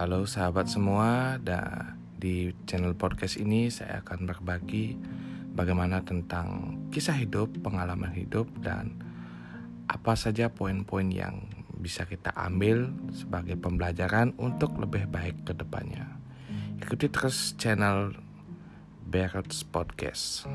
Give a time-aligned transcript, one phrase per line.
[0.00, 4.96] Halo sahabat semua, dan di channel podcast ini saya akan berbagi
[5.52, 8.96] bagaimana tentang kisah hidup, pengalaman hidup, dan
[9.92, 11.44] apa saja poin-poin yang
[11.76, 16.08] bisa kita ambil sebagai pembelajaran untuk lebih baik ke depannya.
[16.80, 18.16] Ikuti terus channel
[19.04, 20.48] Barrett's Podcast.